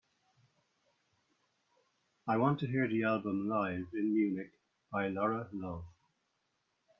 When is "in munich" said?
3.93-4.51